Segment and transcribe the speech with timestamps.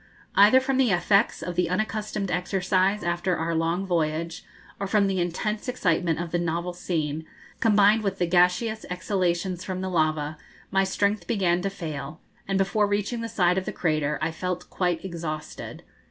[0.33, 4.43] Either from the effects of the unaccustomed exercise after our long voyage,
[4.79, 7.23] or from the intense excitement of the novel scene,
[7.59, 10.39] combined with the gaseous exhalations from the lava,
[10.71, 14.71] my strength began to fail, and before reaching the side of the crater I felt
[14.71, 15.83] quite exhausted.